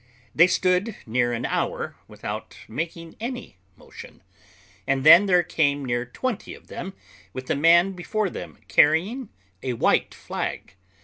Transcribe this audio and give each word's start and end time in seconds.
They 0.33 0.47
stood 0.47 0.95
near 1.05 1.31
an 1.31 1.45
hour 1.45 1.95
without 2.07 2.57
making 2.67 3.15
any 3.19 3.59
motion; 3.77 4.23
and 4.87 5.03
then 5.03 5.27
there 5.27 5.43
came 5.43 5.85
near 5.85 6.07
twenty 6.07 6.55
of 6.55 6.69
them, 6.69 6.93
with 7.33 7.51
a 7.51 7.55
man 7.55 7.91
before 7.91 8.31
them 8.31 8.57
carrying 8.67 9.29
a 9.61 9.73
white 9.73 10.15
flag. 10.15 10.73